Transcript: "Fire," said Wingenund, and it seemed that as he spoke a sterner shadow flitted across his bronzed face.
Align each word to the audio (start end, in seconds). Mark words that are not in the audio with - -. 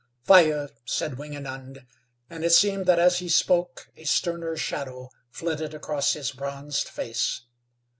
"Fire," 0.23 0.69
said 0.83 1.19
Wingenund, 1.19 1.85
and 2.27 2.43
it 2.43 2.49
seemed 2.53 2.87
that 2.87 2.97
as 2.97 3.19
he 3.19 3.29
spoke 3.29 3.91
a 3.95 4.03
sterner 4.03 4.57
shadow 4.57 5.11
flitted 5.29 5.75
across 5.75 6.13
his 6.13 6.31
bronzed 6.31 6.87
face. 6.89 7.41